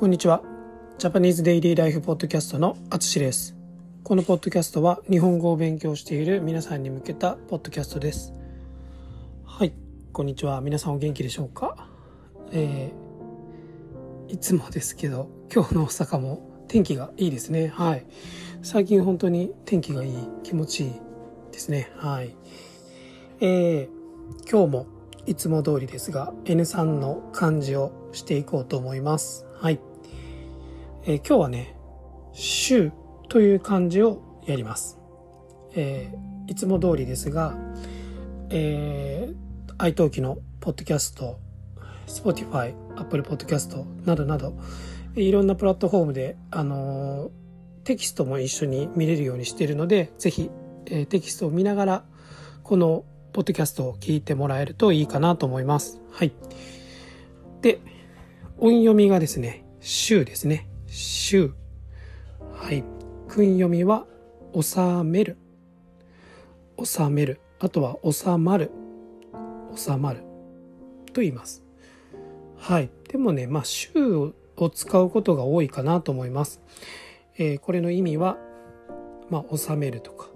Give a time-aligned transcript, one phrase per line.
[0.00, 0.42] こんにちは。
[0.96, 3.54] ジャパニーズデイリーライフポッドキャストのあつしです。
[4.02, 8.32] このポッドキャストは日本語を勉強している皆さんに向けたポッドキャストです。
[9.44, 9.74] はい、
[10.14, 10.62] こんにちは。
[10.62, 11.86] 皆さんお元気でしょうか？
[12.50, 17.68] えー、いつもですけど、今日の大阪も天気がいいですね。
[17.68, 18.06] はい。
[18.62, 20.92] 最近本当に天気がいい、気持ちいい
[21.52, 21.92] ですね。
[21.96, 22.34] はい。
[23.42, 24.86] えー、今日も
[25.26, 29.44] いつも通りですが N3 の漢字をしていこうと思います。
[29.60, 29.78] はい。
[31.04, 31.76] えー、今日はね、
[32.32, 32.92] 週
[33.30, 34.98] という漢字をやります。
[35.74, 37.56] えー、いつも通りですが、
[38.50, 41.38] えー、iTalk のポッドキャスト、
[42.06, 44.58] Spotify、Apple Podcast などなど、
[45.14, 47.30] いろんなプラットフォームで、あのー、
[47.84, 50.50] テキストも一緒に見れるようにしているので、ぜひ、
[50.84, 52.04] えー、テキストを見ながら、
[52.62, 55.98] このポッドキャストを聞いてもらえるといいかなと思います。
[56.10, 56.32] はい。
[57.62, 57.80] で、
[58.58, 60.69] 音読みがですね、週ですね。
[60.90, 61.52] 週。
[62.52, 62.84] はい。
[63.28, 64.06] 訓読みは、
[64.60, 65.36] 収める。
[66.82, 67.40] 収める。
[67.60, 68.72] あとは、収まる。
[69.76, 70.22] 収まる。
[71.12, 71.62] と言います。
[72.56, 72.90] はい。
[73.08, 74.34] でもね、まあ、週を
[74.70, 76.60] 使うことが多いかなと思います。
[77.38, 78.36] えー、これの意味は、
[79.30, 80.28] まあ、収めるとか、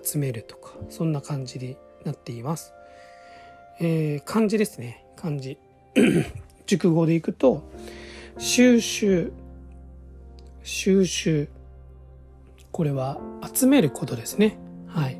[0.00, 2.72] 集めるとか、そんな感じでなっています。
[3.80, 5.04] えー、漢字ですね。
[5.16, 5.58] 漢字。
[6.66, 7.68] 熟語でいくと、
[8.38, 9.32] 収集、
[10.68, 11.48] 収集。
[12.72, 13.18] これは
[13.54, 14.58] 集めることですね。
[14.86, 15.18] はい。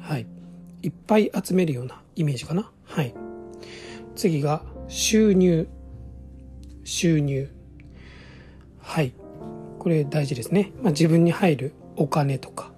[0.00, 0.26] はい。
[0.82, 2.68] いっぱい集めるようなイメージかな。
[2.84, 3.14] はい。
[4.16, 5.68] 次が収入。
[6.82, 7.48] 収入。
[8.80, 9.12] はい。
[9.78, 10.72] これ大事ですね。
[10.82, 12.72] まあ、自分に入るお金とか、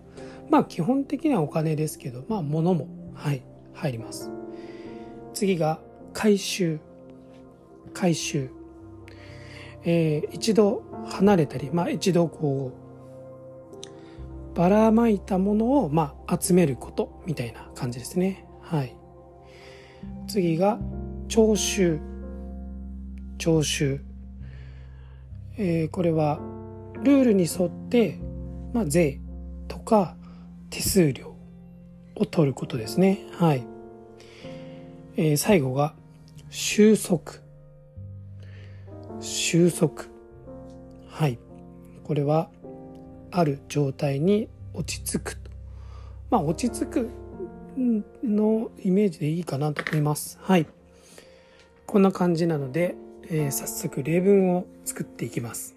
[0.51, 3.41] まあ基本的にはお金ですけど、まあ物も、はい、
[3.73, 4.31] 入ります。
[5.33, 5.81] 次が
[6.13, 6.81] 回収。
[7.95, 8.51] 回収。
[9.85, 12.73] えー、一度離れたり、まあ一度こ
[14.55, 18.47] う、ばらまいたものを、まあ集めることみたいな感じですね。
[18.61, 18.97] はい。
[20.29, 20.79] 次が
[21.29, 22.01] 徴収。
[23.39, 24.01] 徴収。
[25.57, 26.41] えー、これは
[27.03, 28.19] ルールに沿って、
[28.73, 29.21] まあ、税
[29.69, 30.17] とか
[30.71, 31.35] 手数料
[32.17, 33.21] を取ることですね。
[33.33, 33.67] はい。
[35.17, 35.95] えー、最後が
[36.51, 37.41] 収束。
[39.21, 40.05] 収束。
[41.21, 41.39] はい。
[42.03, 42.49] これは
[43.31, 45.51] ある状態に落ち着くと。
[46.31, 47.11] まあ落ち着く
[48.25, 50.39] のイメージでいいかなと思います。
[50.41, 50.67] はい。
[51.85, 52.95] こんな感じなので、
[53.25, 55.77] えー、早速例文を作っていきます。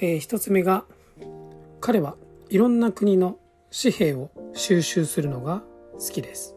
[0.00, 0.84] えー、一つ目が
[1.80, 2.14] 彼は
[2.50, 3.36] いろんな国の
[3.76, 6.54] 紙幣を収集するのが好きです。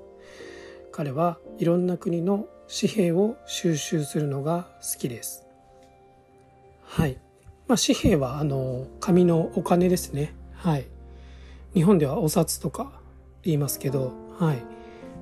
[0.91, 5.47] 彼はいろんな国の紙幣を収集するのが好きです。
[6.95, 7.17] はい。
[7.67, 10.33] まあ、紙幣はあの紙のお金ですね。
[10.53, 10.87] はい。
[11.73, 12.91] 日本ではお札とか
[13.43, 14.63] 言いますけど、はい。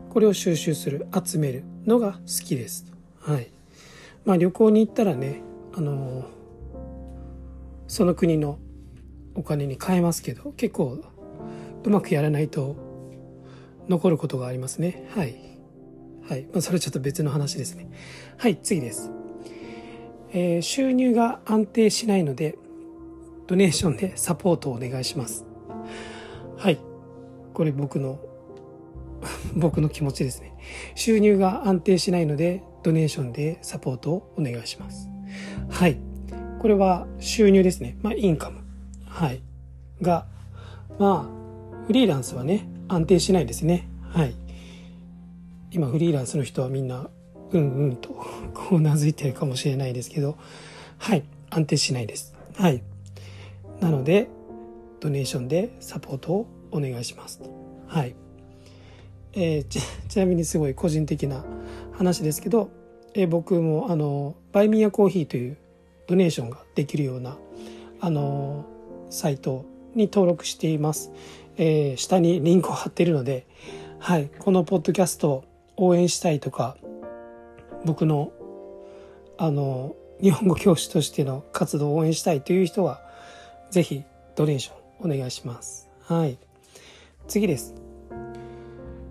[0.10, 2.92] これを収集する、集めるのが好きです。
[3.20, 3.50] はい。
[4.26, 5.42] まあ旅行に行ったらね、
[5.74, 6.26] あの
[7.88, 8.60] その国の
[9.36, 10.98] お金に変えますけど結構
[11.84, 12.76] うまくやらないと
[13.88, 15.36] 残ることがありますねはい
[16.28, 17.90] はい、まあ、それちょっと別の話ですね
[18.38, 19.10] はい次です、
[20.32, 22.58] えー、収入が安定しないので
[23.48, 25.46] ドネーションでサポートをお願いします。
[26.58, 26.80] はい。
[27.54, 28.20] これ僕の
[29.56, 30.54] 僕の気持ちですね。
[30.96, 35.10] 収入が安定しないのでドネーションでサポートをお願いします。
[35.70, 35.98] はい。
[36.60, 37.98] これは収入ですね。
[38.02, 38.60] まあインカム。
[39.06, 39.42] はい。
[40.02, 40.26] が、
[41.00, 43.88] まあ、フリーランスはね、安定しないですね。
[44.10, 44.34] はい。
[45.72, 47.10] 今、フリーランスの人はみんな、
[47.54, 48.10] うんうんと、
[48.54, 50.38] こうなずいてるかもしれないですけど、
[50.98, 51.24] はい。
[51.50, 52.34] 安定しないです。
[52.56, 52.82] はい。
[53.80, 54.30] なので、
[55.00, 57.42] ドネーションでサポートをお願いします。
[57.88, 58.16] はい。
[59.34, 61.44] えー、ち ちなみにすごい個人的な
[61.94, 62.70] 話ですけど、
[63.14, 65.58] えー、僕もあのバイミヤコーヒーという
[66.08, 67.38] ドネーションができるような
[68.00, 68.66] あの
[69.10, 69.66] サイト
[69.96, 71.12] に登録しています。
[71.58, 73.46] えー、下にリンクを貼っているので、
[74.00, 75.44] はい、このポッドキャストを
[75.78, 76.78] 応援したいとか、
[77.86, 78.32] 僕の、
[79.38, 83.02] あの、日本語教師としての活動を応援したいという人は、
[83.70, 84.04] ぜひ
[84.36, 85.90] ドネーションお願いします。
[86.04, 86.38] はい。
[87.28, 87.74] 次です。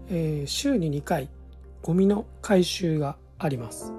[0.09, 1.29] えー、週に2回、
[1.83, 3.93] ゴミの回収があります。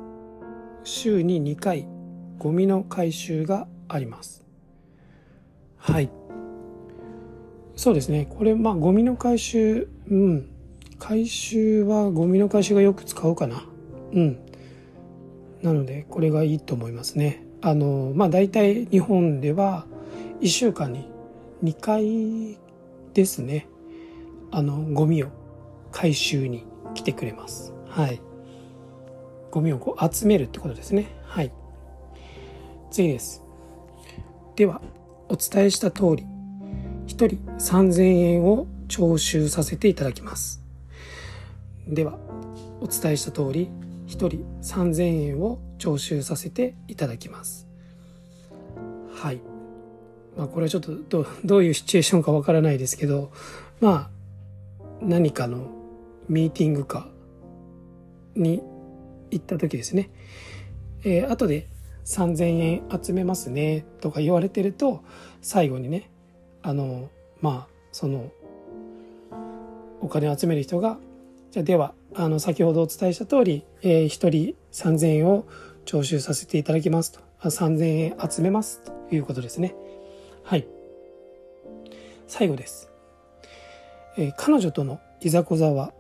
[0.84, 1.88] 週に2回、
[2.38, 4.42] ゴミの回収があります。
[5.82, 6.10] はい
[7.76, 10.50] そうですねこれまあゴミの回収うん
[11.00, 13.66] 回収はゴミの回収がよく使うかな
[14.14, 14.40] うん
[15.62, 17.44] なのでこれがいいと思いますね。
[17.62, 19.86] あのまあ大体日本では
[20.42, 21.10] 1週間に
[21.64, 22.58] 2回
[23.14, 23.68] ですね。
[24.52, 25.28] あのゴミを
[25.92, 27.74] 回収に来てくれます。
[27.88, 28.22] はい。
[29.52, 31.08] ゴミをこう集めるってことですね。
[31.24, 31.52] はい。
[32.90, 33.44] 次です。
[34.56, 34.82] では
[35.30, 36.26] お伝えした通り
[37.08, 40.64] 1人3000円を徴収させていただきます。
[41.88, 42.18] では
[42.80, 43.70] お伝えした通り
[44.12, 47.68] 1人3000円を徴収させていただきます。
[49.14, 49.42] はい。
[50.38, 53.32] まあこれはちょっとどどういうシチュエーションかわからないですけど
[53.80, 54.10] まあ
[55.02, 55.68] 何かの
[56.30, 57.10] ミーティングか
[58.36, 58.62] に
[59.30, 60.10] 行った時ですね、
[61.04, 61.68] えー、後で
[62.06, 65.04] 3000円集めますねとか言われてると
[65.42, 66.10] 最後にね
[66.62, 67.10] あの
[67.42, 68.32] まあその
[70.00, 70.98] お金を集める人が
[71.52, 75.46] じゃあではあの先ほどお伝えした通り、えー、1人3000円を
[75.86, 77.20] 徴収させていただきますと。
[77.50, 79.76] 3000円集めますということですね。
[80.44, 80.68] はい。
[82.28, 82.90] 最後です、
[84.18, 85.94] えー、彼女とのいざこざは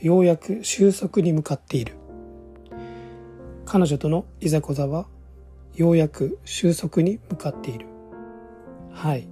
[0.00, 1.94] ようやく収束に向かっている。
[3.64, 5.06] 彼女とのいざこざは
[5.74, 7.86] ようやく収束に向かっている。
[8.92, 9.28] はい。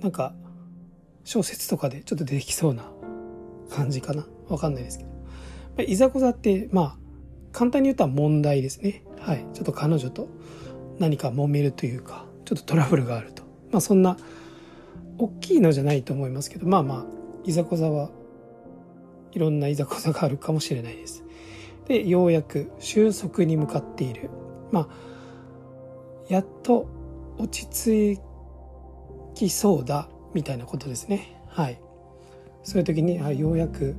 [0.00, 0.34] なんか
[1.24, 2.90] 小説とかでちょっと出てきそうな
[3.70, 4.26] 感じかな。
[4.48, 5.82] わかんないですけど。
[5.82, 6.96] いざこざってまあ
[7.52, 9.04] 簡単に言ったら問題ですね。
[9.20, 9.46] はい。
[9.54, 10.28] ちょっと彼女と
[10.98, 13.42] 何か揉めるというかちょっとトラブルがあると。
[13.70, 14.16] まあそんな
[15.18, 17.06] 大きいのじゃないと思いますけどまあまあ
[17.44, 18.10] いざこざは
[19.32, 21.24] いろんないざこざがあるかもしれないです。
[21.86, 24.30] でようやく収束に向かっている。
[24.72, 24.88] まあ
[26.28, 26.86] やっと
[27.38, 27.66] 落ち
[28.16, 28.20] 着
[29.34, 31.40] きそうだみたいなことですね。
[31.48, 31.80] はい。
[32.68, 33.96] そういう時にあようやく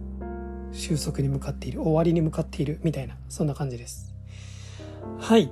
[0.72, 4.14] 収束に向かっている終わりに向かっているみたいなそんな感じです。
[5.18, 5.50] はい。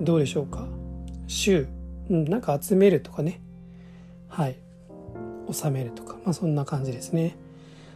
[0.00, 0.66] どうでしょうか。
[1.28, 1.68] 週、
[2.10, 3.40] うん、なんか集めるとかね。
[4.26, 4.56] はい。
[5.48, 6.16] 収めるとか。
[6.24, 7.36] まあそんな感じですね。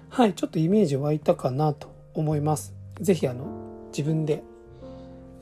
[0.09, 0.35] はい。
[0.35, 2.75] ちょっとイメージ湧いたかなと思います。
[3.01, 3.45] 是非あの
[3.89, 4.45] 自分で、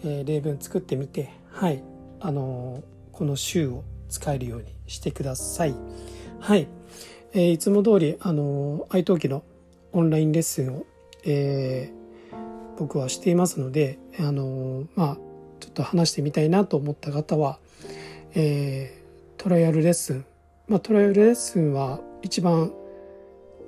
[0.05, 1.83] えー、例文作ってみてはい。
[2.21, 2.83] あのー、
[3.13, 5.75] この週を使えるようにしてください。
[6.41, 6.67] はい。
[7.37, 9.45] えー、いつも通り、あの、愛登記の
[9.93, 10.87] オンラインレッスンを、
[11.23, 15.17] えー、僕はしていますので、あの、まあ、
[15.61, 17.59] ちょっと話してみたいなと思った方は、
[18.35, 20.25] えー、トライアルレッスン、
[20.67, 22.73] まあ、トライアルレッスンは一番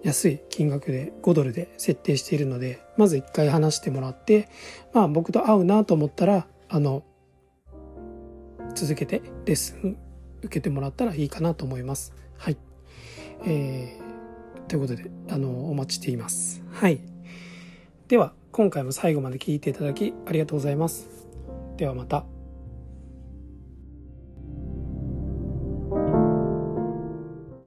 [0.03, 4.49] 安い金額で5ドルで設定しているので、まず一回話してもらって、
[4.95, 7.03] まあ僕と合うなと思ったら、あの、
[8.75, 9.99] 続けてレッスン
[10.39, 12.15] 受けてもらったらいいかなと思います。
[12.39, 12.57] はい。
[13.45, 16.63] えー、ということで、あの、お待ちしています。
[16.73, 17.01] はい。
[18.09, 21.09] では、今回も最後まで聞いていただきありがとうございます。
[21.77, 22.38] ではまた。